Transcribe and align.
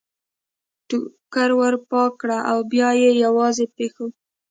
ټوکر 0.87 1.49
ور 1.59 1.75
پاک 1.89 2.11
کړ 2.21 2.29
او 2.51 2.57
بیا 2.71 2.89
یې 3.01 3.09
یوازې 3.25 3.65
پرېښود. 3.75 4.13